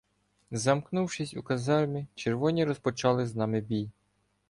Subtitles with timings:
[0.51, 3.89] Замкнувшись у казармі, червоні розпочали з нами бій.